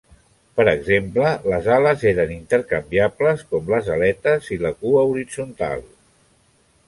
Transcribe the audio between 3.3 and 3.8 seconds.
com